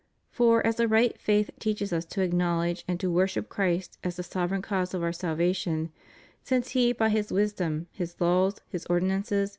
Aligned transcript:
For 0.31 0.65
as 0.65 0.79
a 0.79 0.87
right 0.87 1.15
faith 1.21 1.51
teaches 1.59 1.93
us 1.93 2.05
to 2.05 2.21
acknowledge 2.23 2.83
and 2.87 2.99
to 2.99 3.11
worship 3.11 3.49
Christ 3.49 3.99
as 4.03 4.15
the 4.15 4.23
sovereign 4.23 4.63
cause 4.63 4.95
of 4.95 5.03
our 5.03 5.13
salvation, 5.13 5.91
since 6.41 6.69
He 6.69 6.91
by 6.91 7.09
His 7.09 7.31
wisdom. 7.31 7.85
His 7.91 8.19
laws, 8.19 8.55
His 8.67 8.87
ordinances. 8.87 9.49